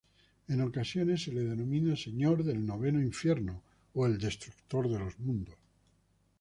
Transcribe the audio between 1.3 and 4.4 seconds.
le denomina "Señor del noveno infierno" o "el